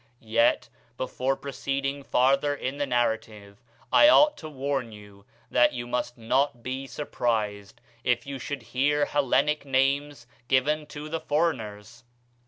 Yet, 0.33 0.67
before 0.97 1.37
proceeding 1.37 2.01
farther 2.01 2.55
in 2.55 2.79
the 2.79 2.87
narrative, 2.87 3.61
I 3.93 4.09
ought 4.09 4.35
to 4.37 4.49
warn 4.49 4.91
you 4.91 5.25
that 5.51 5.73
you 5.73 5.85
must 5.85 6.17
not 6.17 6.63
be 6.63 6.87
surprised 6.87 7.79
if 8.03 8.25
you 8.25 8.39
should 8.39 8.73
bear 8.73 9.05
Hellenic 9.05 9.63
names 9.63 10.25
given 10.47 10.87
to 10.87 11.19
foreigners. 11.19 12.03